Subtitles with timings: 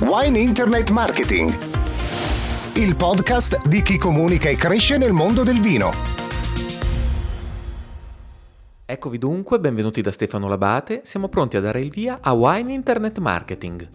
[0.00, 1.52] Wine Internet Marketing,
[2.76, 5.90] il podcast di chi comunica e cresce nel mondo del vino.
[8.86, 13.18] Eccovi dunque, benvenuti da Stefano Labate, siamo pronti a dare il via a Wine Internet
[13.18, 13.88] Marketing.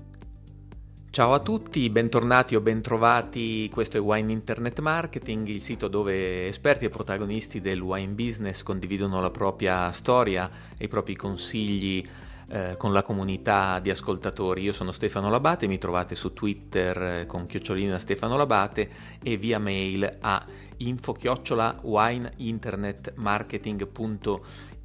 [1.09, 6.83] Ciao a tutti, bentornati o bentrovati, questo è Wine Internet Marketing, il sito dove esperti
[6.83, 12.05] e protagonisti del wine business condividono la propria storia e i propri consigli
[12.53, 14.61] eh, con la comunità di ascoltatori.
[14.61, 18.89] Io sono Stefano Labate, mi trovate su Twitter eh, con chiocciolina Stefano Labate
[19.23, 20.45] e via mail a
[20.77, 21.79] info chiocciola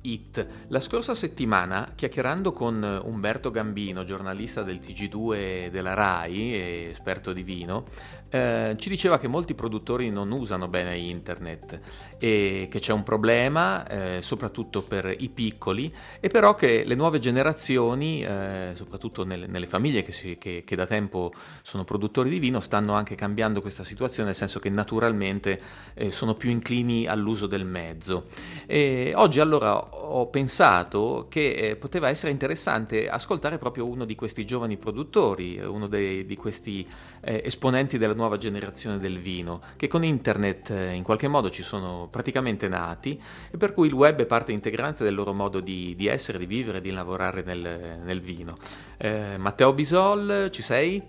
[0.01, 0.47] It.
[0.69, 7.43] La scorsa settimana, chiacchierando con Umberto Gambino, giornalista del TG2 della RAI e esperto di
[7.43, 7.85] vino,
[8.31, 11.81] eh, ci diceva che molti produttori non usano bene internet
[12.19, 17.21] e che c'è un problema, eh, soprattutto per i piccoli, e però che le nuove
[17.21, 21.33] generazioni, eh, soprattutto nelle, nelle famiglie che, si, che, che, da tempo
[21.63, 25.61] sono produttori di vino, stanno anche cambiando questa situazione, nel senso che naturalmente
[25.95, 28.27] eh, sono più inclini all'uso del mezzo.
[28.67, 34.45] E oggi allora ho pensato che eh, poteva essere interessante ascoltare proprio uno di questi
[34.45, 36.87] giovani produttori, uno dei, di questi
[37.21, 41.63] eh, esponenti della nuova generazione del vino, che con internet eh, in qualche modo ci
[41.63, 45.95] sono praticamente nati e per cui il web è parte integrante del loro modo di,
[45.97, 48.59] di essere, di vivere, di lavorare nel, nel vino.
[48.99, 51.03] Eh, Matteo Bisol, ci sei?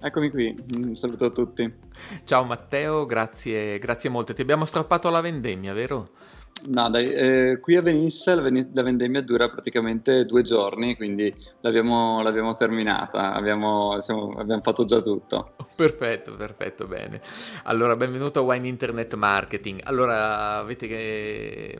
[0.00, 1.72] Eccomi qui, un saluto a tutti.
[2.24, 4.34] Ciao Matteo, grazie, grazie molte.
[4.34, 6.10] Ti abbiamo strappato alla vendemmia, vero?
[6.66, 11.32] No, dai, eh, qui a Venisse la, ven- la, vendemmia dura praticamente due giorni, quindi
[11.60, 15.56] l'abbiamo, l'abbiamo terminata, abbiamo, siamo, abbiamo, fatto già tutto.
[15.76, 17.20] Perfetto, perfetto, bene.
[17.64, 19.80] Allora, benvenuto a Wine Internet Marketing.
[19.84, 21.78] Allora, avete eh,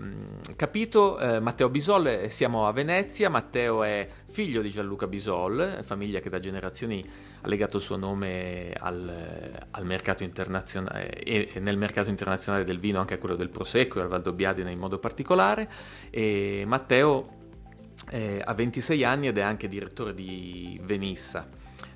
[0.56, 6.28] capito, eh, Matteo Bisol, siamo a Venezia, Matteo è figlio di Gianluca Bisol, famiglia che
[6.28, 7.08] da generazioni
[7.40, 12.80] ha legato il suo nome al, al mercato internazionale e, e, nel mercato internazionale del
[12.80, 15.70] vino anche a quello del Prosecco e al Valdobbiadene in modo particolare.
[16.10, 17.26] E Matteo
[18.10, 21.48] eh, ha 26 anni ed è anche direttore di Venissa.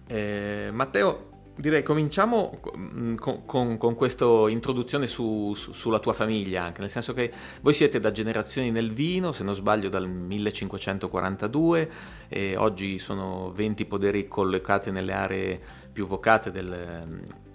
[0.07, 1.28] Eh, Matteo,
[1.59, 6.89] Direi cominciamo mm, con, con, con questa introduzione su, su, sulla tua famiglia, anche nel
[6.89, 7.33] senso che
[7.63, 11.91] voi siete da generazioni nel vino, se non sbaglio dal 1542,
[12.29, 15.61] e oggi sono 20 poderi collocati nelle aree
[15.91, 16.73] più vocate del,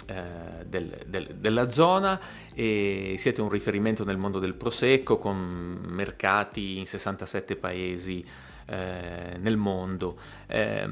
[0.05, 2.19] eh, del, del, della zona
[2.53, 8.25] e siete un riferimento nel mondo del prosecco con mercati in 67 paesi
[8.65, 10.17] eh, nel mondo.
[10.47, 10.87] Eh,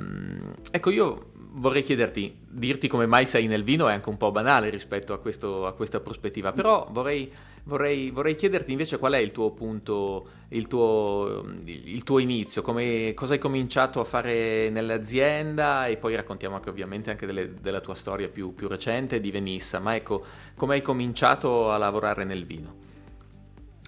[0.71, 4.69] ecco, io vorrei chiederti, dirti come mai sei nel vino è anche un po' banale
[4.69, 7.29] rispetto a, questo, a questa prospettiva, però vorrei,
[7.63, 13.13] vorrei, vorrei, chiederti invece qual è il tuo punto, il tuo, il tuo inizio, come,
[13.13, 17.95] cosa hai cominciato a fare nell'azienda e poi raccontiamo anche ovviamente anche delle, della tua
[17.95, 20.23] storia più, più recente di Venissa, ma ecco,
[20.55, 22.89] come hai cominciato a lavorare nel vino?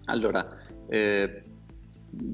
[0.05, 0.45] Allora,
[0.89, 1.41] eh,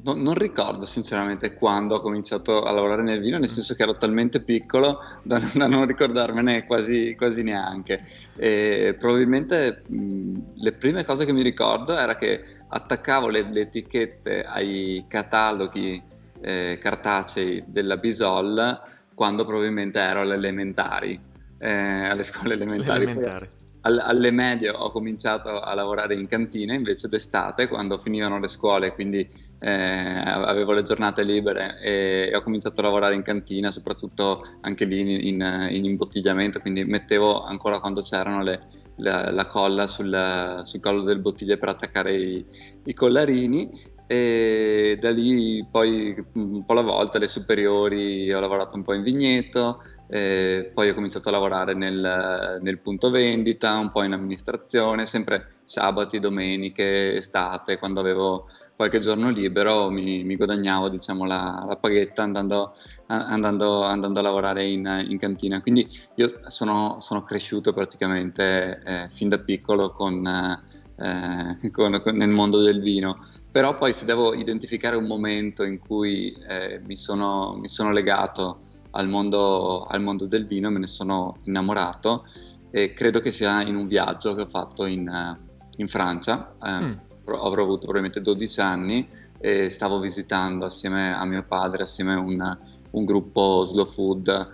[0.04, 3.54] No, non ricordo sinceramente quando ho cominciato a lavorare nel vino, nel mm.
[3.54, 8.04] senso che ero talmente piccolo da, da non ricordarmene quasi, quasi neanche.
[8.36, 14.44] E probabilmente mh, le prime cose che mi ricordo era che attaccavo le, le etichette
[14.44, 16.02] ai cataloghi
[16.42, 18.82] eh, cartacei della Bisol
[19.14, 21.20] quando probabilmente ero alle elementari,
[21.58, 23.04] eh, alle scuole elementari.
[23.04, 23.50] elementari
[23.82, 29.28] alle medie ho cominciato a lavorare in cantina invece d'estate quando finivano le scuole, quindi
[29.60, 35.00] eh, avevo le giornate libere e ho cominciato a lavorare in cantina, soprattutto anche lì
[35.00, 38.60] in, in, in imbottigliamento, quindi mettevo ancora quando c'erano le,
[38.98, 42.46] la, la, colla sul, sul, collo del bottiglie per attaccare i,
[42.84, 48.82] i collarini e da lì poi un po' alla volta le superiori ho lavorato un
[48.82, 54.14] po' in vigneto poi ho cominciato a lavorare nel, nel, punto vendita un po' in
[54.14, 61.64] amministrazione sempre sabati, domeniche, estate quando avevo qualche giorno libero mi, mi guadagnavo diciamo la,
[61.68, 62.74] la paghetta andando,
[63.08, 65.62] andando, andando, a lavorare in, in, cantina.
[65.62, 70.79] Quindi io sono, sono cresciuto praticamente eh, fin da piccolo con eh,
[71.72, 73.18] con, con, nel mondo del vino.
[73.52, 78.60] Però poi se devo identificare un momento in cui eh, mi, sono, mi, sono, legato
[78.92, 82.26] al mondo, al mondo, del vino, me ne sono innamorato
[82.72, 85.38] e credo che sia in un viaggio che ho fatto in,
[85.78, 86.56] in Francia.
[86.62, 86.94] Eh, mm.
[87.26, 89.08] Avrò avuto probabilmente 12 anni
[89.40, 92.58] e stavo visitando assieme a mio padre, assieme a un,
[92.92, 94.50] un gruppo slow food,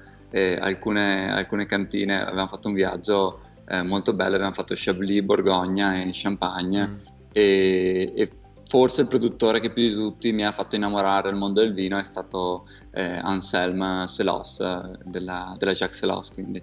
[0.59, 6.09] alcune, alcune cantine, avevamo fatto un viaggio eh, molto belle, abbiamo fatto Chablis, Borgogna e
[6.11, 6.93] Champagne mm.
[7.31, 8.31] e, e,
[8.67, 11.97] forse il produttore che più di tutti mi ha fatto innamorare del mondo del vino
[11.97, 14.59] è stato eh, Anselm Selos
[15.03, 16.61] della, della Jacques Selos, quindi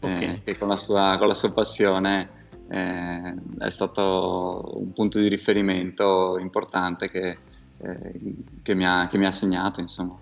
[0.00, 0.24] okay.
[0.24, 2.28] eh, che con la, sua, con la sua passione
[2.68, 7.36] eh, è stato un punto di riferimento importante che,
[7.78, 8.20] eh,
[8.62, 10.18] che, mi, ha, che mi ha segnato, insomma.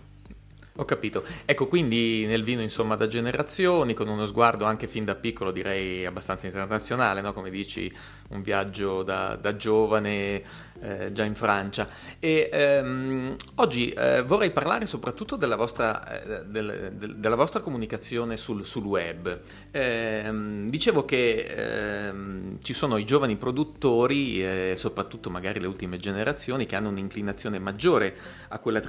[0.76, 1.24] Ho capito.
[1.44, 6.04] Ecco, quindi nel vino, insomma, da generazioni, con uno sguardo anche fin da piccolo, direi
[6.04, 7.32] abbastanza internazionale, no?
[7.32, 7.88] Come dici,
[8.30, 10.42] un viaggio da, da giovane
[10.84, 11.88] eh, già in Francia.
[12.18, 18.36] E ehm, oggi eh, vorrei parlare soprattutto della vostra, eh, del, del, della vostra comunicazione
[18.36, 19.40] sul, sul web.
[19.70, 26.66] Ehm, dicevo che ehm, ci sono i giovani produttori, eh, soprattutto magari le ultime generazioni,
[26.66, 28.14] che hanno un'inclinazione maggiore
[28.58, 28.80] quella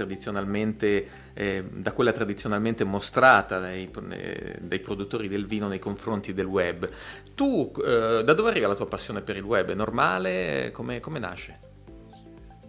[1.32, 6.88] eh, da quella tradizionalmente mostrata dai, eh, dai, produttori del vino nei confronti del web.
[7.34, 9.70] Tu da dove arriva la tua passione per il web?
[9.70, 10.70] È normale?
[10.72, 11.74] Come, come nasce?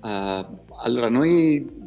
[0.01, 0.45] Uh,
[0.83, 1.77] allora, noi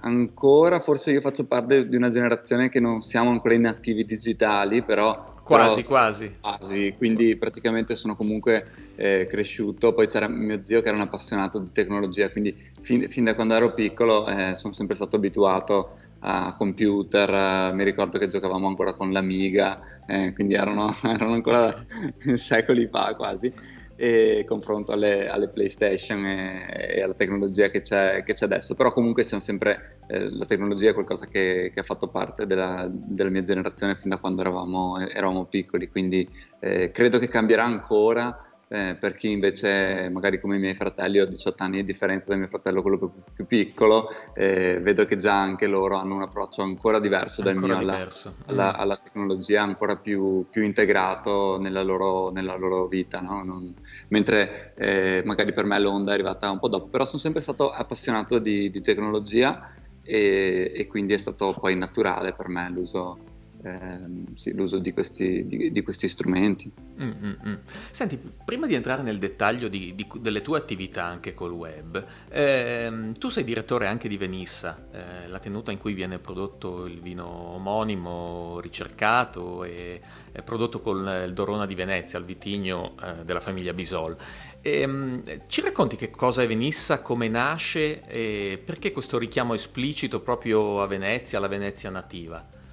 [0.00, 4.82] ancora, forse io faccio parte di una generazione che non siamo ancora in attivi digitali,
[4.82, 5.34] però...
[5.42, 6.36] Quasi, però, quasi.
[6.40, 8.64] Quasi, quindi praticamente sono comunque
[8.96, 13.24] eh, cresciuto, poi c'era mio zio che era un appassionato di tecnologia, quindi fin, fin
[13.24, 18.26] da quando ero piccolo eh, sono sempre stato abituato a computer, eh, mi ricordo che
[18.26, 21.74] giocavamo ancora con l'Amiga, eh, quindi erano, erano ancora
[22.34, 23.52] secoli fa quasi
[23.96, 28.92] e confronto alle, alle PlayStation e, e, alla tecnologia che c'è, che c'è, adesso, però
[28.92, 33.30] comunque siamo sempre, eh, la tecnologia è qualcosa che, che ha fatto parte della, della,
[33.30, 36.28] mia generazione fin da quando eravamo, eravamo piccoli, quindi
[36.60, 38.36] eh, credo che cambierà ancora
[38.68, 42.36] eh, per chi invece, magari come i miei fratelli, ho 18 anni di differenza da
[42.36, 46.62] mio fratello, quello più, più piccolo, eh, vedo che già anche loro hanno un approccio
[46.62, 48.08] ancora diverso dal ancora mio alla,
[48.46, 48.80] alla, mm.
[48.80, 53.20] alla, tecnologia, ancora più, più integrato nella loro, nella loro vita.
[53.20, 53.44] No?
[53.44, 53.72] Non,
[54.08, 57.70] mentre eh, magari per me l'onda è arrivata un po' dopo, però sono sempre stato
[57.70, 59.60] appassionato di, di tecnologia
[60.02, 63.18] e, e, quindi è stato poi naturale per me l'uso
[63.66, 66.72] ehm, sì, l'uso di questi, di, di questi strumenti.
[67.00, 67.54] Mm-hmm.
[67.90, 73.28] Senti, prima di entrare nel dettaglio di, delle tue attività anche col web, ehm, tu
[73.28, 78.60] sei direttore anche di Venissa, eh, la tenuta in cui viene prodotto il vino omonimo,
[78.60, 80.00] ricercato e
[80.44, 84.16] prodotto con il Dorona di Venezia, il vitigno eh, della famiglia Bisol.
[84.60, 90.20] E, ehm, ci racconti che cosa è Venissa, come nasce e perché questo richiamo esplicito
[90.20, 92.64] proprio a Venezia, alla Venezia nativa?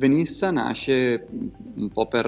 [0.00, 1.26] Venissa nasce
[1.74, 2.26] un po' per,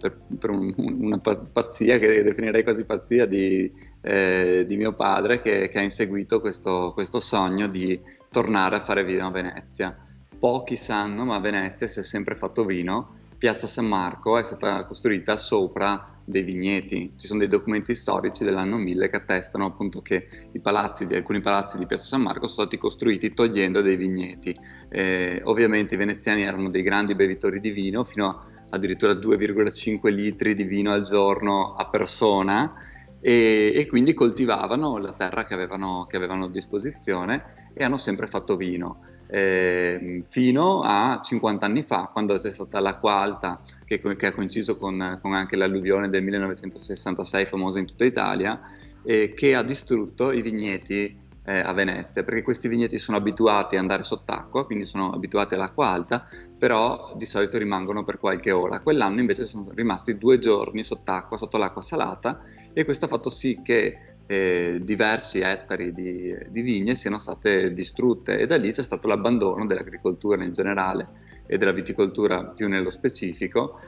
[0.00, 3.70] per, per un, una pazzia, che definirei quasi pazzia, di,
[4.00, 9.04] eh, di mio padre che, che, ha inseguito questo, questo sogno di tornare a fare
[9.04, 9.94] vino a Venezia.
[10.38, 14.84] Pochi sanno, ma a Venezia si è sempre fatto vino Piazza San Marco è stata
[14.84, 17.12] costruita sopra dei vigneti.
[17.16, 20.26] Ci sono dei documenti storici dell'anno 1000 che attestano appunto che
[20.62, 24.56] palazzi di alcuni palazzi di Piazza San Marco sono stati costruiti togliendo dei vigneti.
[24.88, 30.54] Eh, ovviamente i veneziani erano dei grandi bevitori di vino, fino a addirittura 2,5 litri
[30.54, 32.72] di vino al giorno a persona.
[33.20, 38.26] E, e, quindi coltivavano la terra che avevano, che avevano a disposizione e hanno sempre
[38.26, 44.26] fatto vino eh, fino a 50 anni fa, quando c'è stata l'acqua alta, che, che
[44.26, 48.60] ha coinciso con, con, anche l'alluvione del 1966, famosa in tutta Italia,
[49.04, 53.82] eh, che ha distrutto i vigneti eh, a Venezia, perché questi vigneti sono abituati ad
[53.82, 56.26] andare sott'acqua, quindi sono abituati all'acqua alta,
[56.58, 58.80] però di solito rimangono per qualche ora.
[58.80, 62.40] Quell'anno invece sono rimasti due giorni sott'acqua, sotto l'acqua salata,
[62.72, 68.38] e questo ha fatto sì che eh, diversi ettari di, di, vigne siano state distrutte
[68.38, 71.06] e da lì c'è stato l'abbandono dell'agricoltura in generale
[71.46, 73.78] e della viticoltura più nello specifico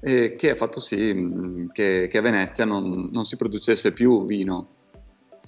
[0.00, 4.68] eh, che ha fatto sì che, che, a Venezia non, non, si producesse più vino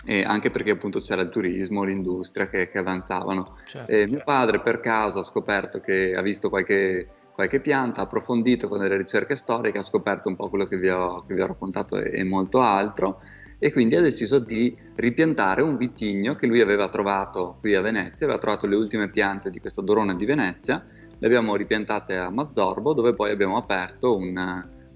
[0.04, 3.57] e anche perché appunto c'era il turismo, l'industria che, che avanzavano.
[3.66, 4.23] Certo, mio certo.
[4.25, 8.97] padre per caso ha scoperto che ha visto qualche, qualche pianta, ha approfondito con delle
[8.97, 12.21] ricerche storiche, ha scoperto un po' quello che vi ho, che vi ho raccontato e,
[12.21, 13.18] e molto altro
[13.59, 18.27] e quindi ha deciso di ripiantare un vitigno che lui aveva trovato qui a Venezia,
[18.27, 20.85] aveva trovato le ultime piante di questa Dorona di Venezia,
[21.19, 24.37] le abbiamo ripiantate a Mazzorbo dove poi abbiamo aperto un,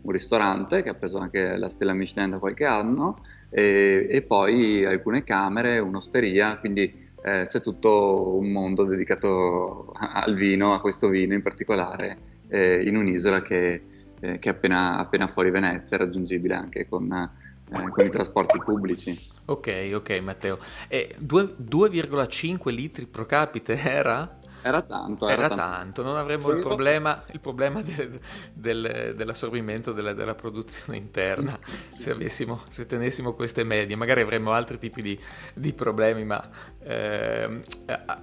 [0.02, 3.18] un ristorante che ha preso anche la stella Michelin da qualche anno
[3.50, 10.74] e, e poi alcune camere, un'osteria, quindi eh, c'è tutto un mondo dedicato al vino,
[10.74, 13.82] a questo vino in particolare, eh, in un'isola che,
[14.20, 17.30] eh, che è appena, appena fuori Venezia, raggiungibile anche con
[17.72, 19.18] eh, con i trasporti pubblici.
[19.46, 20.58] Ok, ok Matteo.
[20.88, 24.40] E 2,5 litri pro capite era?
[24.62, 25.76] Era tanto, era, era tanto.
[25.76, 26.02] tanto.
[26.02, 28.18] non avremmo il problema, il problema del,
[28.52, 33.96] del, dell'assorbimento della, della, produzione interna sì, sì, se, avessimo, se tenessimo queste medie.
[33.96, 35.18] Magari avremmo altri tipi di,
[35.54, 36.40] di problemi, ma
[36.84, 37.60] eh,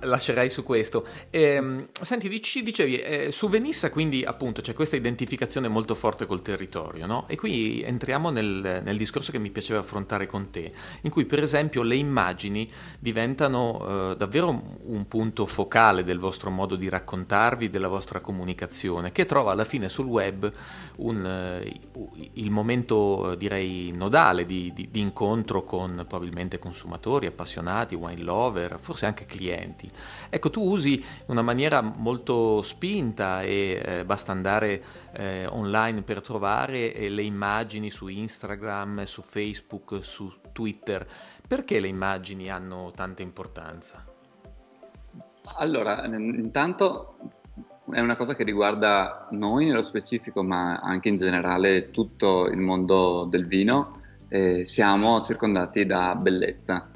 [0.02, 1.06] lascerei su questo.
[1.30, 6.42] Eh, senti, ci dicevi, eh, su Venissa quindi appunto c'è questa identificazione molto forte col
[6.42, 7.28] territorio, no?
[7.28, 11.44] E qui entriamo nel, nel discorso che mi piaceva affrontare con te, in cui per
[11.44, 17.88] esempio le immagini diventano eh, davvero un punto focale del vostro modo di raccontarvi, della
[17.88, 20.52] vostra comunicazione, che trova alla fine sul web
[20.98, 21.80] un, eh,
[22.34, 29.06] il momento direi nodale di, di, di incontro con probabilmente consumatori, appassionati, wine lover, forse
[29.06, 29.90] anche clienti.
[30.30, 34.84] Ecco, tu usi in una maniera molto spinta e eh, basta andare
[35.14, 41.08] eh, online per trovare eh, le immagini su Instagram, su Facebook, su Twitter.
[41.48, 44.09] Perché le immagini hanno tanta importanza?
[45.58, 47.18] Allora, intanto
[47.92, 53.26] è una cosa che riguarda noi nello specifico, ma anche in generale tutto il mondo
[53.26, 54.02] del vino.
[54.28, 56.90] Eh, siamo circondati da bellezza.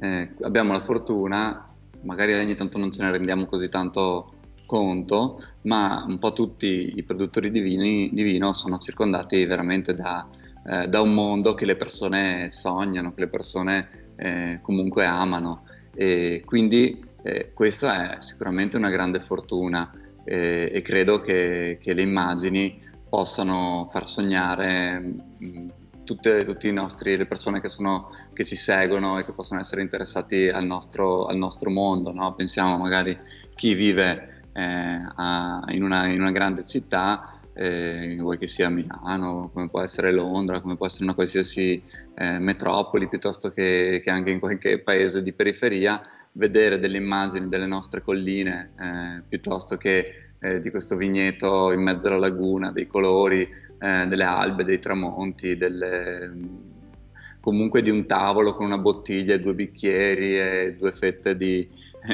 [0.00, 1.64] Eh, abbiamo la fortuna,
[2.02, 4.30] magari ogni tanto non ce ne rendiamo così tanto
[4.64, 10.28] conto, ma un po' tutti i produttori di, vini, di vino sono circondati veramente da,
[10.66, 15.64] eh, da, un mondo che le persone sognano, che le persone eh, comunque amano.
[15.94, 19.92] E quindi eh, questa è sicuramente una grande fortuna
[20.24, 25.00] eh, e credo che, che, le immagini possano far sognare
[25.42, 25.68] mm,
[26.04, 30.64] tutte, tutte le persone che, sono, che, ci seguono e che possono essere interessati al
[30.64, 32.12] nostro, al nostro mondo.
[32.12, 32.34] No?
[32.34, 33.18] Pensiamo magari
[33.54, 39.50] chi vive eh, a, in, una, in, una, grande città, eh, vuoi che sia Milano,
[39.52, 41.82] come può essere Londra, come può essere una qualsiasi
[42.16, 46.00] eh, metropoli, piuttosto che, che, anche in qualche paese di periferia,
[46.38, 52.06] vedere delle immagini delle nostre colline, eh, piuttosto che eh, di questo vigneto in mezzo
[52.06, 53.46] alla laguna, dei colori,
[53.78, 56.32] eh, delle albe, dei tramonti, delle
[57.48, 61.66] comunque di un tavolo con una bottiglia e due bicchieri e due fette di,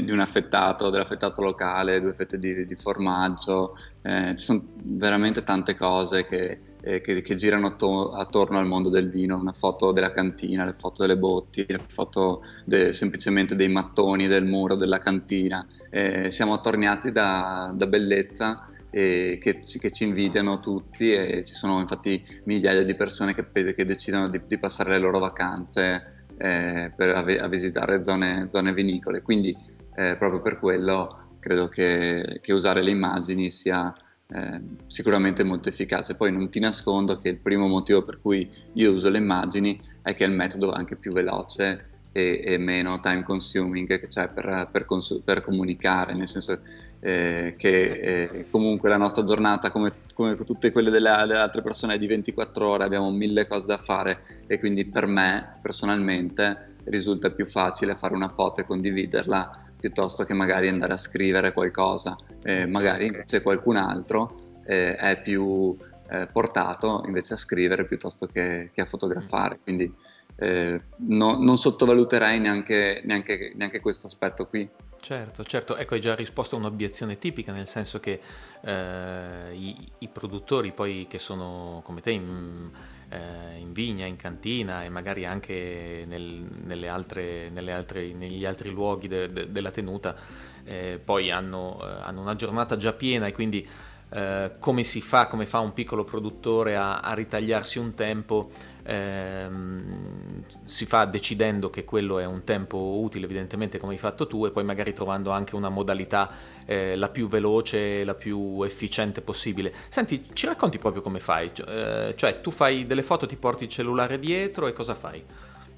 [0.05, 5.75] di un affettato, dell'affettato locale, due fette di, di formaggio, eh, ci sono veramente tante
[5.75, 10.13] cose che, eh, che, che girano to- attorno al mondo del vino, una foto della
[10.13, 15.67] cantina, le foto delle botti, le foto de- semplicemente dei mattoni del muro della cantina,
[15.91, 22.25] eh, siamo attorniati da, da bellezza che, che, ci invidiano tutti e ci sono infatti
[22.45, 27.49] migliaia di persone che, che decidono di, di, passare le loro vacanze eh, per, a,
[27.49, 29.23] visitare zone, zone vinicole.
[29.23, 29.53] Quindi
[29.97, 33.93] eh, proprio per quello credo che, che usare le immagini sia
[34.29, 36.15] eh, sicuramente molto efficace.
[36.15, 40.15] Poi non ti nascondo che il primo motivo per cui io uso le immagini è
[40.15, 44.69] che è il metodo anche più veloce e, e meno time consuming che c'è per,
[44.71, 46.61] per, cons- per comunicare, nel senso
[47.07, 51.95] eh, che eh, comunque la nostra giornata, come, come tutte quelle delle, delle, altre persone,
[51.95, 57.31] è di 24 ore, abbiamo mille cose da fare e quindi per me personalmente risulta
[57.31, 62.17] più facile fare una foto e condividerla piuttosto che magari andare a scrivere qualcosa.
[62.43, 65.77] Eh, magari invece qualcun altro eh, è più
[66.09, 69.59] eh, portato invece a scrivere piuttosto che, che a fotografare.
[69.63, 69.95] Quindi
[70.37, 74.67] eh, no, non sottovaluterei neanche, neanche, neanche questo aspetto qui.
[75.05, 78.19] Certo, certo, ecco hai già risposto a un'obiezione tipica, nel senso che
[78.63, 82.71] eh, i, i, produttori poi che sono come te in,
[83.11, 88.71] eh, in vigna, in cantina e magari anche nel, nelle altre, nelle altre, negli altri
[88.71, 90.17] luoghi de, de, della tenuta,
[90.65, 93.69] eh, poi hanno, eh, hanno, una giornata già piena e quindi
[94.11, 98.49] eh, come si fa, come fa un piccolo produttore a, a ritagliarsi un tempo,
[98.85, 104.47] ehm, si fa decidendo che quello è un tempo utile evidentemente come hai fatto tu
[104.47, 106.31] e poi magari trovando anche una modalità
[106.65, 109.73] eh, la più veloce, la più efficiente possibile.
[109.89, 111.51] Senti, ci racconti proprio come fai?
[111.67, 115.23] Eh, cioè tu fai delle foto, ti porti il cellulare dietro e cosa fai?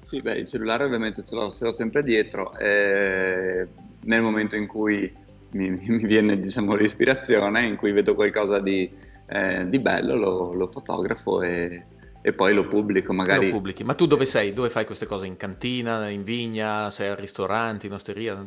[0.01, 2.55] Sì, beh, il cellulare ovviamente ce l'ho, ce l'ho sempre dietro.
[2.57, 3.67] Eh,
[4.01, 5.13] nel momento in cui
[5.51, 8.89] mi, mi viene diciamo, l'ispirazione in cui vedo qualcosa di,
[9.27, 11.85] eh, di bello, lo, lo fotografo e,
[12.27, 13.45] e, poi lo pubblico magari.
[13.45, 13.83] Lo pubblichi.
[13.83, 14.53] Ma tu dove sei?
[14.53, 15.25] Dove fai queste cose?
[15.25, 18.45] In cantina, in vigna, sei al ristorante, in osteria?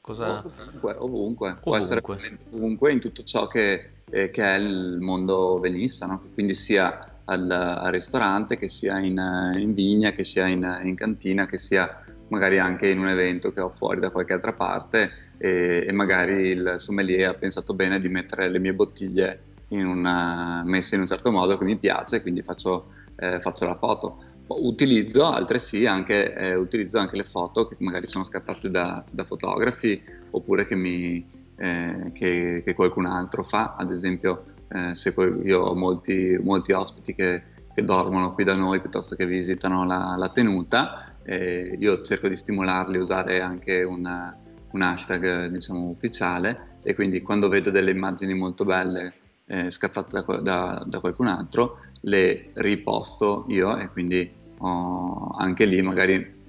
[0.00, 0.44] Cosa...
[0.44, 1.56] Ovunque, ovunque.
[1.62, 2.02] Può essere
[2.50, 6.22] ovunque in tutto ciò che, eh, che è il mondo venissa, no?
[6.34, 9.18] quindi sia al, al, ristorante, che sia in,
[9.56, 13.60] in vigna, che sia in, in cantina, che sia magari anche in un evento che
[13.60, 18.08] ho fuori da qualche altra parte e, e magari il sommelier ha pensato bene di
[18.08, 22.42] mettere le mie bottiglie in una, messe in un certo modo che mi piace, quindi
[22.42, 22.86] faccio,
[23.16, 24.24] eh, faccio la foto.
[24.46, 30.02] Utilizzo altresì anche, eh, utilizzo anche le foto che magari sono scattate da, da fotografi
[30.30, 31.26] oppure che mi,
[31.56, 35.14] eh, che, che, qualcun altro fa, ad esempio eh, se
[35.44, 37.42] io ho molti, molti ospiti che,
[37.72, 42.96] che, dormono qui da noi piuttosto che visitano la, la tenuta, io cerco di stimolarli
[42.96, 44.36] a usare anche una,
[44.72, 49.14] un hashtag diciamo ufficiale e quindi quando vedo delle immagini molto belle
[49.52, 55.82] eh, scattate da, da, da, qualcun altro le riposto io e quindi oh, anche lì
[55.82, 56.40] magari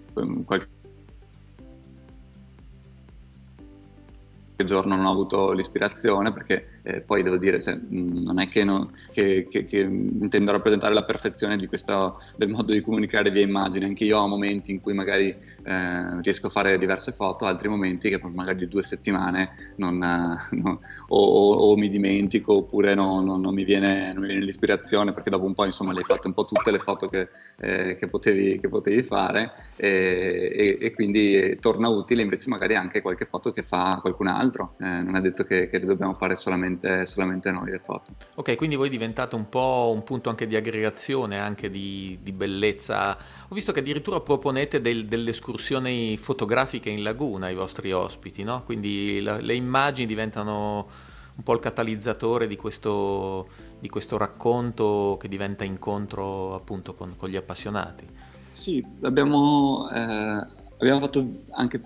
[0.46, 0.70] qualche
[4.58, 8.92] giorno non ho avuto l'ispirazione perché eh, poi devo dire, cioè, non è che, no,
[9.12, 14.04] che, che, che, intendo rappresentare la perfezione questo, del modo di comunicare via immagine, anche
[14.04, 15.30] io ho momenti in cui magari
[15.64, 21.18] eh, riesco a fare diverse foto, altri momenti che magari due settimane non, no, o,
[21.18, 25.46] o, o, mi dimentico oppure no, non, mi viene, non, mi viene, l'ispirazione perché dopo
[25.46, 27.30] un po' insomma le hai fatte un po' tutte le foto che,
[27.60, 33.52] eh, potevi, potevi, fare e, e, e, quindi torna utile invece magari anche qualche foto
[33.52, 37.52] che fa qualcun altro, eh, non è detto che, che dobbiamo fare solamente solamente, solamente
[37.52, 38.14] noi le foto.
[38.36, 43.12] Ok, quindi voi diventate un po' un punto anche di aggregazione, anche di, di bellezza.
[43.48, 48.64] Ho visto che addirittura proponete del, delle escursioni fotografiche in laguna ai vostri ospiti, no?
[48.64, 50.88] Quindi la, le immagini diventano
[51.36, 53.48] un po' il catalizzatore di questo,
[53.80, 58.06] di questo racconto che diventa incontro appunto con, con gli appassionati.
[58.52, 60.48] Sì, abbiamo, eh,
[60.78, 61.82] abbiamo fatto anche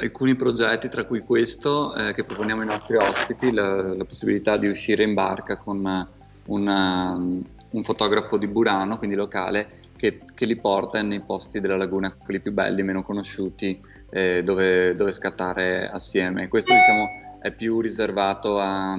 [0.00, 4.66] alcuni progetti, tra cui questo eh, che proponiamo ai nostri ospiti, la, la, possibilità di
[4.66, 6.08] uscire in barca con
[6.46, 12.12] una, un fotografo di Burano, quindi locale, che, che, li porta nei posti della laguna,
[12.12, 13.80] quelli più belli, meno conosciuti,
[14.10, 16.48] eh, dove, dove, scattare assieme.
[16.48, 18.98] Questo diciamo è più riservato a,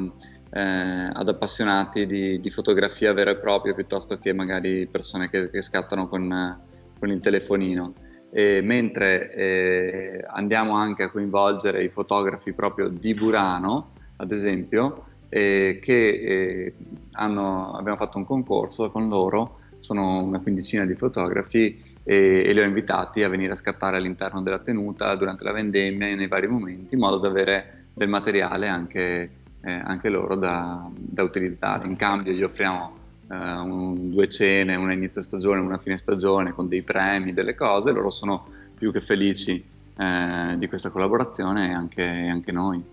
[0.51, 5.61] eh, ad appassionati di, di, fotografia vera e propria piuttosto che magari persone che, che
[5.61, 6.59] scattano con,
[6.97, 7.93] con il telefonino
[8.31, 15.79] eh, mentre eh, andiamo anche a coinvolgere i fotografi proprio di Burano, ad esempio, eh,
[15.81, 16.73] che
[17.13, 22.63] hanno, abbiamo fatto un concorso con loro, sono una quindicina di fotografi e, li ho
[22.63, 26.93] invitati a venire a scattare all'interno della tenuta durante la vendemmia e nei vari momenti,
[26.93, 31.87] in modo da avere del materiale anche, eh, anche loro da, da utilizzare.
[31.87, 32.99] In cambio gli offriamo
[33.35, 38.09] un, due cene, una inizio stagione, una fine stagione, con dei premi, delle cose, loro
[38.09, 39.63] sono più che felici
[39.97, 42.83] eh, di questa collaborazione e anche, anche noi.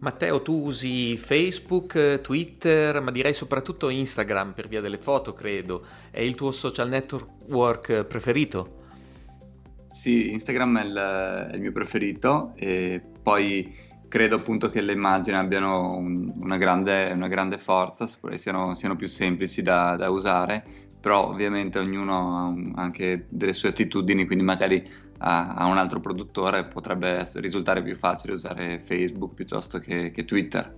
[0.00, 5.84] Matteo, tu usi Facebook, Twitter, ma direi soprattutto Instagram per via delle foto, credo.
[6.10, 8.78] È il tuo social network preferito?
[9.90, 15.36] Sì, Instagram è il, è il mio preferito e poi credo appunto che le immagini
[15.36, 20.64] abbiano un, una, grande, una, grande, forza, siano, siano più semplici da, da, usare,
[21.00, 24.84] però ovviamente ognuno ha un, anche delle sue attitudini, quindi magari
[25.18, 30.24] a, a un altro produttore potrebbe essere, risultare più facile usare Facebook piuttosto che, che,
[30.24, 30.74] Twitter.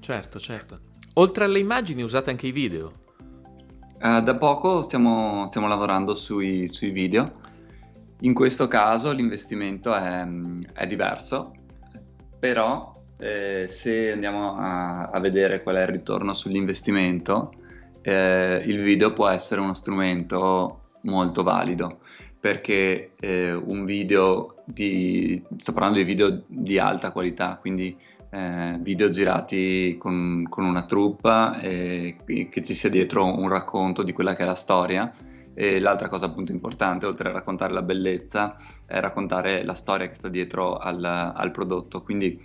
[0.00, 0.80] Certo, certo.
[1.16, 3.02] Oltre alle immagini usate anche i video?
[4.00, 7.30] Uh, da poco stiamo, stiamo lavorando sui, sui, video.
[8.20, 10.26] In questo caso l'investimento è,
[10.72, 11.58] è diverso
[12.44, 17.54] però eh, se andiamo a, a, vedere qual è il ritorno sull'investimento,
[18.02, 22.00] eh, il video può essere uno strumento molto valido
[22.38, 27.96] perché eh, un video di, sto parlando di video di alta qualità, quindi
[28.28, 32.16] eh, video girati con, con una troupe e
[32.50, 35.10] che ci sia dietro un racconto di quella che è la storia.
[35.54, 40.14] E l'altra cosa appunto importante, oltre a raccontare la bellezza, è raccontare la storia che
[40.14, 42.02] sta dietro al, al prodotto.
[42.02, 42.40] Quindi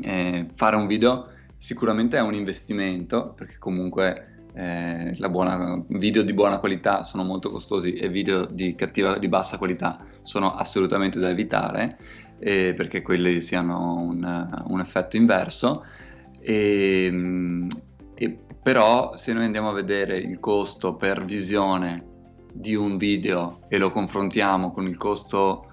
[0.00, 6.58] eh, fare un video sicuramente è un investimento, perché comunque eh, buona, video di buona
[6.58, 11.98] qualità sono molto costosi e video di, cattiva, di bassa qualità sono assolutamente da evitare,
[12.38, 15.84] eh, perché quelli siano un, un effetto inverso.
[16.40, 17.68] E, ehm,
[18.14, 22.12] e, però se noi andiamo a vedere il costo per visione
[22.54, 25.66] di un video e lo confrontiamo con il costo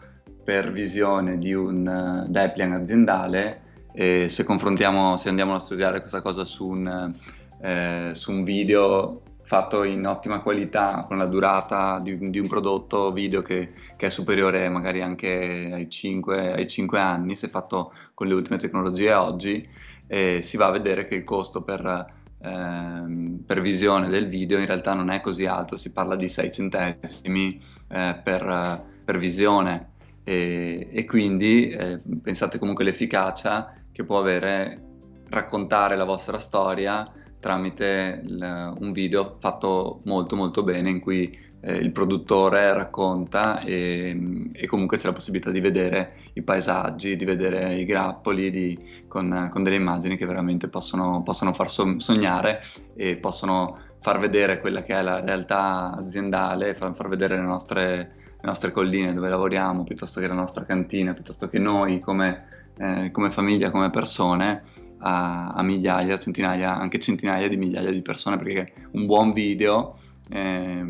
[0.43, 3.61] per visione di un uh, Deplian aziendale,
[3.93, 7.13] e se confrontiamo, se andiamo a studiare questa cosa su un,
[7.61, 13.11] eh, su un video fatto in ottima qualità, con la durata di, di un prodotto
[13.11, 18.27] video che, che, è superiore magari anche ai 5, ai 5, anni, se fatto con
[18.27, 19.67] le ultime tecnologie oggi,
[20.07, 24.65] eh, si va a vedere che il costo per Ehm, per visione del video in
[24.65, 29.89] realtà non è così alto, si parla di 6 centesimi eh, per, per, visione.
[30.23, 34.89] E, e quindi eh, pensate comunque all'efficacia che può avere
[35.29, 41.75] raccontare la vostra storia tramite il, un video fatto molto molto bene in cui eh,
[41.75, 47.75] il produttore racconta e, e, comunque c'è la possibilità di vedere i paesaggi, di vedere
[47.75, 52.63] i grappoli di, con, con, delle immagini che veramente possono, possono far sognare
[52.95, 57.95] e possono far vedere quella che è la realtà aziendale, far, far vedere le nostre,
[57.95, 62.45] le nostre, colline dove lavoriamo, piuttosto che la nostra cantina, piuttosto che noi come,
[62.79, 64.63] eh, come famiglia, come persone,
[64.97, 69.97] a, a, migliaia, centinaia, anche centinaia di migliaia di persone, perché un buon video,
[70.29, 70.81] eh,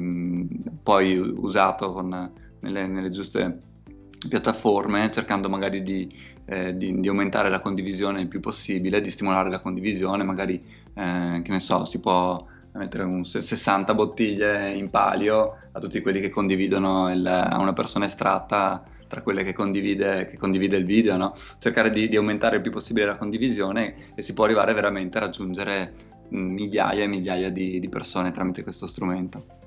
[0.84, 3.58] poi usato con, nelle, nelle, giuste
[4.28, 6.12] piattaforme, cercando magari di,
[6.46, 10.56] eh, di, di, aumentare la condivisione il più possibile, di stimolare la condivisione, magari,
[10.94, 12.40] eh, che ne so, si può
[12.74, 18.06] mettere un 60 bottiglie in palio a tutti quelli che condividono il, a una persona
[18.06, 21.36] estratta tra quelle che condivide, che condivide il video, no?
[21.60, 25.22] cercare di, di, aumentare il più possibile la condivisione e si può arrivare veramente a
[25.22, 25.94] raggiungere
[26.30, 29.61] migliaia e migliaia di, di persone tramite questo strumento.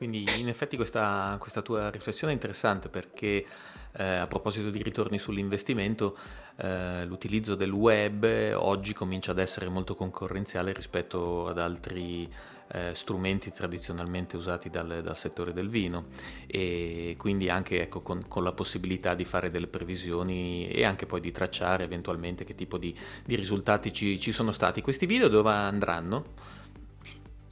[0.00, 3.44] Quindi in effetti questa, questa tua riflessione è interessante perché
[3.92, 6.16] eh, a proposito di ritorni sull'investimento,
[6.56, 12.26] eh, l'utilizzo del web oggi comincia ad essere molto concorrenziale rispetto ad altri
[12.68, 16.06] eh, strumenti tradizionalmente usati dal, dal, settore del vino
[16.46, 21.20] e quindi anche ecco, con, con, la possibilità di fare delle previsioni e anche poi
[21.20, 24.80] di tracciare eventualmente che tipo di, di risultati ci, ci sono stati.
[24.80, 26.58] Questi video dove andranno?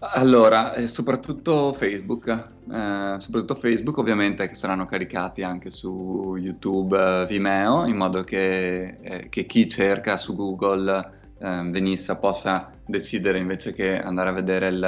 [0.00, 7.26] Allora, eh, soprattutto Facebook, eh, soprattutto Facebook ovviamente che saranno caricati anche su YouTube, eh,
[7.26, 13.72] Vimeo, in modo che, eh, che, chi cerca su Google eh, Venissa possa decidere invece
[13.72, 14.84] che andare a vedere il,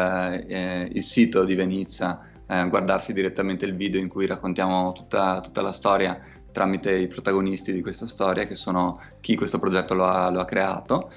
[0.47, 5.71] eh, il sito di Venissa, guardarsi direttamente il video in cui raccontiamo tutta, tutta, la
[5.71, 6.19] storia
[6.51, 10.45] tramite i protagonisti di questa storia che sono chi questo progetto lo ha, lo ha
[10.45, 11.11] creato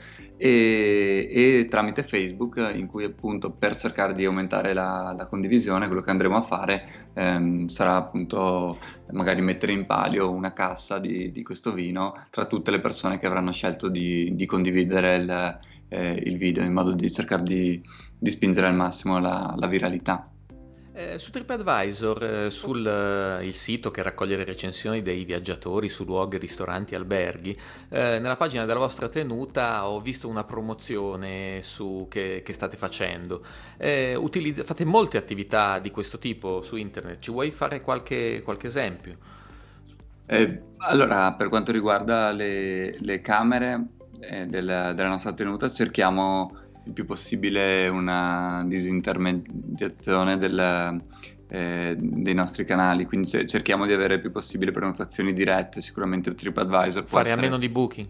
[0.45, 6.01] e, e, tramite Facebook in cui appunto per cercare di aumentare la, la condivisione quello
[6.01, 8.77] che andremo a fare ehm, sarà appunto
[9.13, 13.25] magari mettere in palio una cassa di, di, questo vino tra tutte le persone che
[13.25, 17.81] avranno scelto di, di condividere il, eh, il, video in modo di cercare di,
[18.19, 20.29] di spingere al massimo la, la viralità.
[20.95, 26.37] Eh, su TripAdvisor, eh, sul eh, sito che raccoglie le recensioni dei viaggiatori su luoghi,
[26.37, 27.57] ristoranti, alberghi,
[27.89, 33.43] eh, nella pagina della vostra tenuta ho visto una promozione su, che, che, state facendo.
[33.77, 38.67] Eh, utilizz- fate molte attività di questo tipo su internet, ci vuoi fare qualche, qualche
[38.67, 39.17] esempio?
[40.27, 43.87] Eh, allora, per quanto riguarda le, le camere
[44.47, 51.01] della, della nostra tenuta, cerchiamo il più possibile una disintermediazione del,
[51.47, 57.05] eh, dei nostri canali, quindi cerchiamo di avere il più possibile prenotazioni dirette, sicuramente TripAdvisor.
[57.05, 57.39] Fare essere...
[57.39, 58.07] a meno di booking.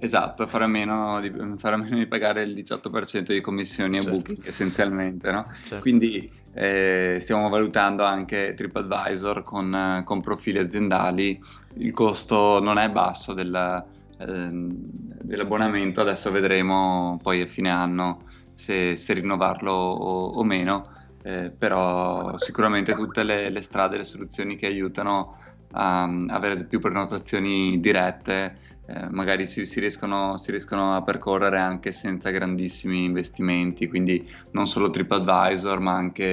[0.00, 4.08] Esatto, fare a meno di, fare a meno di pagare il 18% di commissioni certo.
[4.08, 5.44] a booking essenzialmente, no?
[5.62, 5.80] Certo.
[5.80, 11.42] Quindi eh, stiamo valutando anche TripAdvisor con, con profili aziendali,
[11.76, 13.84] il costo non è basso della,
[14.16, 18.24] dell'abbonamento, adesso vedremo poi a fine anno
[18.54, 20.90] se, se rinnovarlo o, o meno,
[21.22, 25.38] eh, però sicuramente tutte le, le, strade, le soluzioni che aiutano
[25.72, 31.58] a, a avere più prenotazioni dirette, eh, magari si, si, riescono, si, riescono, a percorrere
[31.58, 36.24] anche senza grandissimi investimenti, quindi non solo TripAdvisor ma anche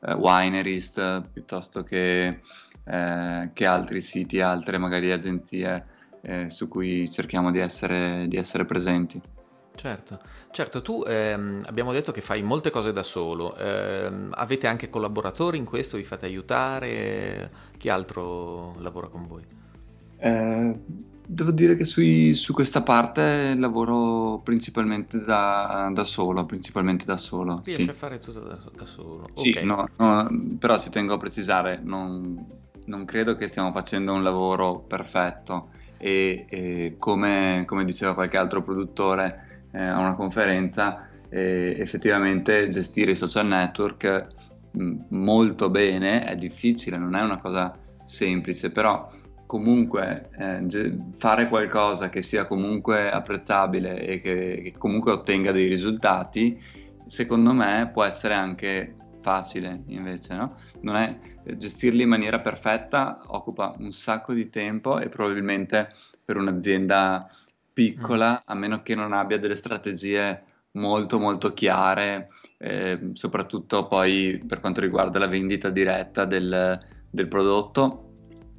[0.00, 2.40] eh, Winerist piuttosto che,
[2.84, 8.64] eh, che altri siti, altre magari agenzie eh, su cui cerchiamo di essere, di essere
[8.64, 9.20] presenti.
[9.78, 10.18] Certo,
[10.50, 15.56] certo, tu ehm, abbiamo detto che fai molte cose da solo, ehm, avete anche collaboratori
[15.56, 19.44] in questo, vi fate aiutare, chi altro lavora con voi?
[20.16, 20.74] Eh,
[21.24, 27.60] devo dire che sui, su questa parte lavoro principalmente da, da solo, principalmente da solo.
[27.62, 27.88] Riesci sì.
[27.88, 29.28] a fare tutto da, da solo?
[29.32, 29.64] Sì, okay.
[29.64, 30.28] no, no,
[30.58, 32.44] però ci tengo a precisare, non,
[32.86, 38.62] non credo che stiamo facendo un lavoro perfetto e, e come, come, diceva qualche altro
[38.62, 44.26] produttore eh, a una conferenza, eh, effettivamente gestire i social network
[44.70, 49.08] mh, molto bene è difficile, non è una cosa semplice, però
[49.46, 56.60] comunque eh, fare qualcosa che sia comunque apprezzabile e che, che comunque ottenga dei risultati,
[57.06, 58.94] secondo me può essere anche
[59.28, 60.56] facile invece, no?
[60.80, 61.18] Non è,
[61.58, 65.92] gestirli in maniera perfetta occupa un sacco di tempo e probabilmente
[66.24, 67.28] per un'azienda
[67.70, 68.42] piccola, mm.
[68.46, 74.80] a meno che non abbia delle strategie molto molto chiare, eh, soprattutto poi per quanto
[74.80, 76.78] riguarda la vendita diretta del,
[77.10, 78.12] del, prodotto,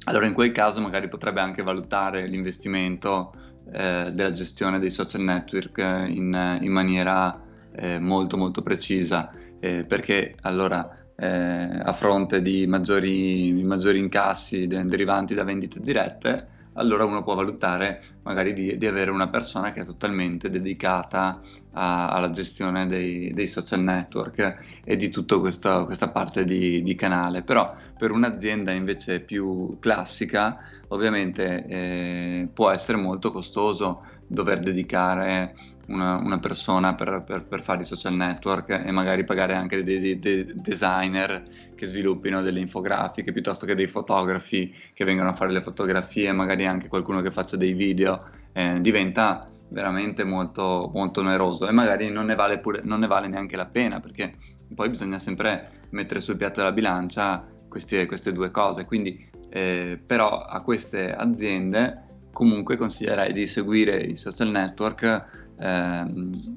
[0.04, 3.32] allora in quel caso magari potrebbe anche valutare l'investimento
[3.72, 10.34] eh, della gestione dei social network in, in maniera eh, molto molto precisa, eh, perché
[10.42, 17.34] allora eh, a fronte di maggiori, maggiori incassi derivanti da vendite dirette, allora uno può
[17.34, 21.40] valutare magari di, di avere una persona che è totalmente dedicata
[21.72, 26.94] a, alla gestione dei, dei, social network e di tutta questa, questa parte di, di,
[26.94, 27.42] canale.
[27.42, 30.56] Però per un'azienda invece più classica
[30.88, 35.54] ovviamente eh, può essere molto costoso dover dedicare
[35.90, 40.00] una, una persona per, per, per, fare i social network e magari pagare anche dei,
[40.00, 41.42] dei, dei, designer
[41.74, 46.66] che sviluppino delle infografiche piuttosto che dei fotografi che vengano a fare le fotografie, magari
[46.66, 52.26] anche qualcuno che faccia dei video, eh, diventa veramente molto, molto oneroso e magari non
[52.26, 54.34] ne, vale pure, non ne vale neanche la pena perché
[54.74, 58.84] poi bisogna sempre mettere sul piatto della bilancia queste, queste due cose.
[58.84, 66.56] Quindi, eh, però a queste aziende comunque consiglierei di seguire i social network ehm,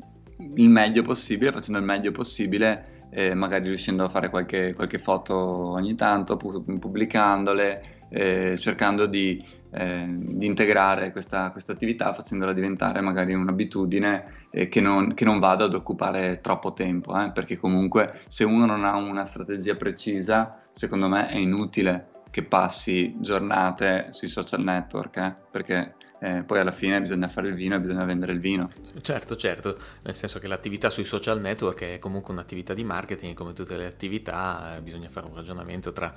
[0.56, 5.36] il meglio possibile, facendo il meglio possibile eh, magari riuscendo a fare qualche, qualche foto
[5.36, 13.34] ogni tanto, pubblicandole, eh, cercando di, eh, di, integrare questa, questa, attività, facendola diventare magari
[13.34, 18.44] un'abitudine eh, che non, che, non, vada ad occupare troppo tempo, eh, perché comunque se
[18.44, 24.64] uno non ha una strategia precisa, secondo me è inutile che passi giornate sui social
[24.64, 28.40] network, eh, perché eh, poi alla fine bisogna fare il vino e bisogna vendere il
[28.40, 28.70] vino.
[29.02, 33.52] Certo, certo, nel senso che l'attività sui social network è comunque un'attività di marketing, come
[33.52, 36.14] tutte le attività eh, bisogna fare un ragionamento tra,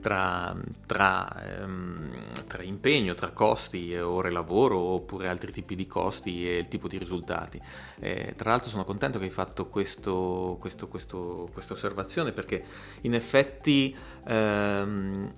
[0.00, 6.48] tra, tra, ehm, tra, impegno, tra costi, e ore lavoro oppure altri tipi di costi
[6.48, 7.60] e il tipo di risultati.
[8.00, 12.64] Eh, tra l'altro sono contento che hai fatto questo, questo, questo, questa osservazione perché
[13.02, 13.94] in effetti
[14.26, 15.32] ehm,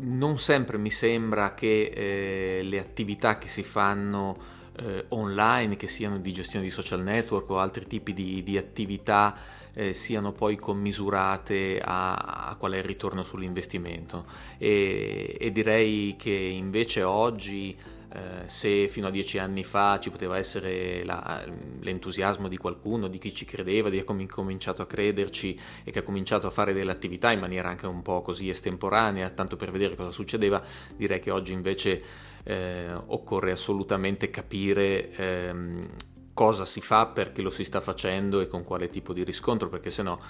[0.00, 6.18] non sempre mi sembra che eh, le attività che si fanno eh, online, che siano
[6.18, 9.36] di gestione di social network o altri tipi di, di attività,
[9.74, 14.24] eh, siano poi commisurate a, a, qual è il ritorno sull'investimento.
[14.58, 17.76] E, e direi che invece oggi
[18.14, 21.42] eh, se fino a dieci anni fa ci poteva essere la,
[21.80, 26.00] l'entusiasmo di qualcuno, di chi ci credeva, di chi ha cominciato a crederci e che
[26.00, 29.70] ha cominciato a fare delle attività in maniera anche un po' così estemporanea, tanto per
[29.70, 30.62] vedere cosa succedeva,
[30.94, 32.02] direi che oggi invece
[32.42, 35.88] eh, occorre assolutamente capire ehm,
[36.34, 39.90] cosa si fa, perché lo si sta facendo e con quale tipo di riscontro, perché
[39.90, 40.20] se no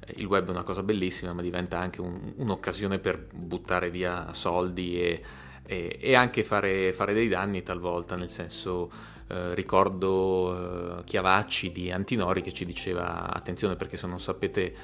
[0.00, 4.32] eh, il web è una cosa bellissima, ma diventa anche un, un'occasione per buttare via
[4.32, 5.22] soldi e
[5.68, 8.90] e, e anche fare, fare, dei danni talvolta, nel senso
[9.28, 14.74] eh, ricordo eh, Chiavacci di Antinori che ci diceva attenzione perché se non sapete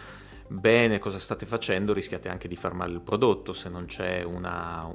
[0.47, 4.91] bene cosa state facendo rischiate anche di far male il prodotto se non c'è una,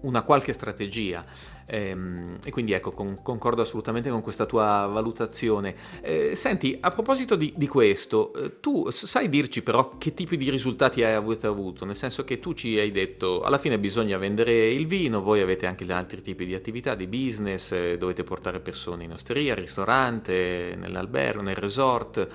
[0.00, 1.24] una qualche strategia.
[1.66, 5.74] E, ehm, e quindi ecco con, concordo assolutamente con questa tua valutazione.
[6.00, 10.50] Eh, senti a proposito di, di questo eh, tu sai dirci però che tipi di
[10.50, 11.84] risultati hai avuto?
[11.84, 15.66] Nel senso che tu ci hai detto alla fine bisogna vendere il vino voi avete
[15.66, 20.74] anche altri tipi di attività di business eh, dovete portare persone in osteria al ristorante
[20.76, 22.26] nell'albergo nel resort.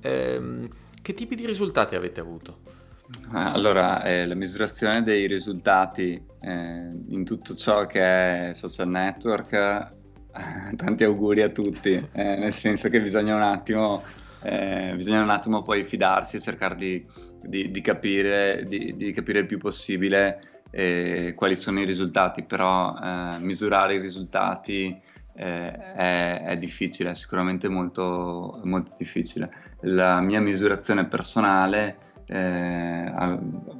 [0.00, 0.68] Ehm,
[1.02, 2.76] che tipi di risultati avete avuto?
[3.10, 9.52] Eh, allora, eh, la misurazione dei risultati eh, in tutto ciò che è social network,
[9.52, 9.86] eh,
[10.76, 14.02] tanti auguri a tutti, eh, nel senso che bisogna un attimo,
[14.42, 17.06] eh, bisogna un attimo poi fidarsi e cercare di,
[17.40, 23.94] di, di, capire, di, di, capire, il più possibile quali sono i risultati, però misurare
[23.94, 24.94] i risultati
[25.44, 31.96] è, è, difficile, è sicuramente molto, molto difficile la mia misurazione personale
[32.26, 33.12] eh,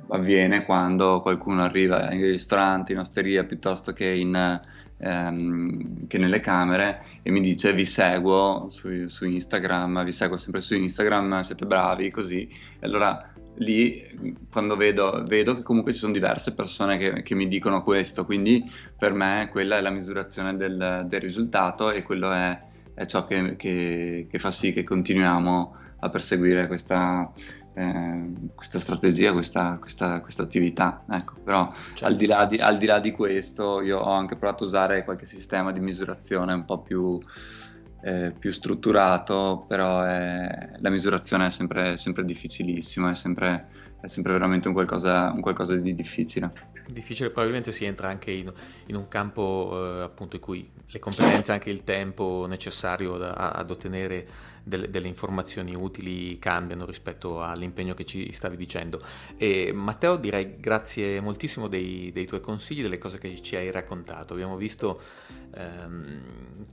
[0.08, 4.60] avviene quando qualcuno arriva in ristorante, in osteria piuttosto che, in,
[4.98, 10.60] ehm, che nelle camere e mi dice vi seguo su, su, Instagram, vi seguo sempre
[10.60, 12.48] su Instagram, siete bravi così.
[12.78, 17.48] E allora lì quando vedo, vedo che comunque ci sono diverse persone che, che, mi
[17.48, 18.64] dicono questo, quindi
[18.96, 22.58] per me quella è la misurazione del, del risultato e quello è,
[22.94, 27.32] è ciò che, che, che fa sì che continuiamo a perseguire questa,
[27.74, 31.04] eh, questa strategia, questa, questa, questa attività.
[31.10, 32.06] Ecco, però certo.
[32.06, 35.26] al, di di, al, di là di, questo io ho anche provato a usare qualche
[35.26, 37.20] sistema di misurazione un po' più,
[38.00, 43.66] eh, più strutturato, però è, la misurazione è sempre, sempre difficilissima, è sempre,
[44.00, 46.52] è sempre veramente un qualcosa, un qualcosa di difficile.
[46.86, 48.52] Difficile, probabilmente si entra anche in,
[48.86, 53.70] in un campo eh, appunto in cui le competenze anche il tempo necessario da, ad
[53.70, 54.26] ottenere
[54.62, 59.02] delle, delle, informazioni utili cambiano rispetto all'impegno che ci stavi dicendo.
[59.36, 64.32] E Matteo, direi grazie moltissimo dei, dei tuoi consigli, delle cose che ci hai raccontato.
[64.34, 65.00] Abbiamo visto
[65.54, 66.22] ehm,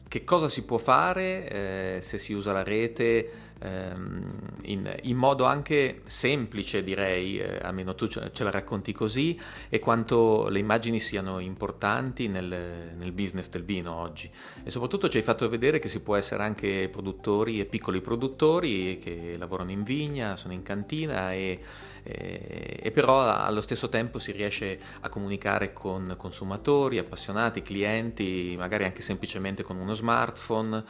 [0.08, 1.50] che cosa si può fare
[1.98, 8.08] eh, se si usa la rete in, in, modo anche semplice, direi eh, almeno tu
[8.08, 9.39] ce, la racconti così,
[9.70, 14.30] e quanto le immagini siano importanti nel, nel, business del vino oggi.
[14.63, 19.00] E soprattutto ci hai fatto vedere che si può essere anche produttori e piccoli produttori
[19.00, 21.60] che lavorano in vigna, sono in cantina e,
[22.04, 28.84] e, e però allo stesso tempo si riesce a comunicare con consumatori, appassionati, clienti, magari
[28.84, 30.84] anche semplicemente con uno smartphone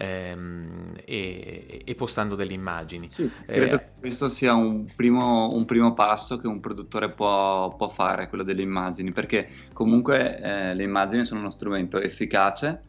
[0.00, 3.08] ehm, e, e, postando delle immagini.
[3.08, 7.74] Sì, credo eh, che questo sia un primo, un primo, passo che un produttore può,
[7.76, 12.82] può, fare, quello delle immagini, perché comunque eh, le immagini sono uno strumento efficace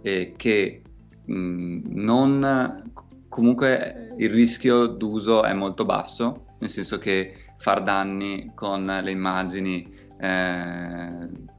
[0.00, 0.82] e che
[1.26, 2.92] mh, non
[3.28, 10.02] comunque il rischio d'uso è molto basso, nel senso che far danni con le immagini
[10.18, 11.08] eh,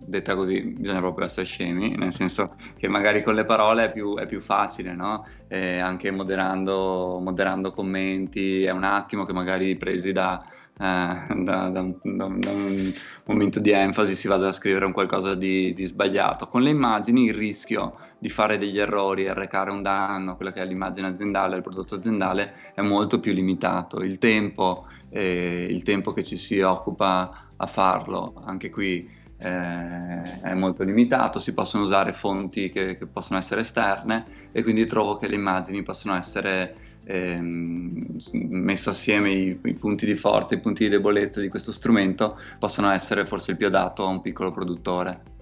[0.08, 4.16] detta così bisogna proprio essere scemi, nel senso che magari con le parole è più,
[4.18, 5.26] è più facile, no?
[5.48, 10.42] Eh, anche moderando, moderando, commenti, è un attimo che magari presi da,
[10.78, 12.94] eh, da, da, da, un
[13.26, 16.48] momento di enfasi si vada a scrivere un qualcosa di, di, sbagliato.
[16.48, 20.62] Con le immagini il rischio di fare degli errori, arrecare un danno a quella che
[20.62, 24.02] è l'immagine aziendale, il prodotto aziendale, è molto più limitato.
[24.02, 30.54] Il tempo, eh, il tempo che ci si occupa a farlo, anche qui eh, è
[30.54, 35.28] molto limitato, si possono usare fonti che, che, possono essere esterne e quindi trovo che
[35.28, 40.90] le immagini possono essere ehm, messo assieme i, i, punti di forza, i punti di
[40.90, 45.34] debolezza di questo strumento possono essere forse il più adatto a un piccolo produttore.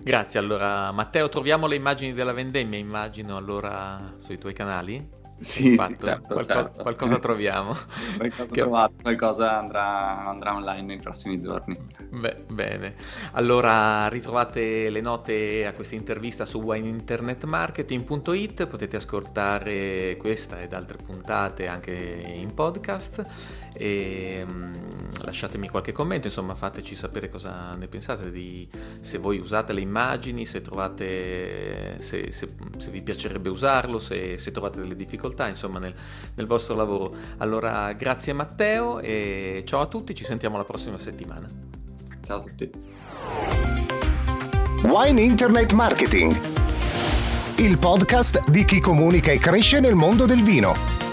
[0.00, 5.17] Grazie, allora Matteo troviamo le immagini della vendemmia immagino allora sui tuoi canali?
[5.40, 6.82] Sì, sì certo, qualco- certo.
[6.82, 7.74] qualcosa troviamo.
[8.16, 8.60] qualcosa, che...
[8.60, 11.76] trovato, qualcosa andrà, andrà, online nei prossimi giorni.
[12.10, 12.94] Beh, bene,
[13.32, 21.68] allora ritrovate le note a questa intervista su wineinternetmarketing.it, potete ascoltare questa ed altre puntate
[21.68, 23.22] anche in podcast
[23.74, 24.72] e um,
[25.22, 28.68] lasciatemi qualche commento, insomma fateci sapere cosa ne pensate, di,
[29.00, 34.50] se voi usate le immagini, se trovate, se, se, se vi piacerebbe usarlo, se, se
[34.50, 35.94] trovate delle difficoltà difficoltà insomma nel,
[36.34, 37.14] nel vostro lavoro.
[37.38, 41.46] Allora grazie Matteo e ciao a tutti, ci sentiamo la prossima settimana.
[42.24, 42.70] Ciao a tutti.
[44.84, 46.36] Wine Internet Marketing,
[47.58, 51.07] il podcast di chi comunica e cresce nel mondo del vino.